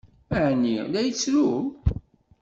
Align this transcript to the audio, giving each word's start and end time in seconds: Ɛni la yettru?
Ɛni 0.43 0.77
la 0.91 1.01
yettru? 1.05 1.49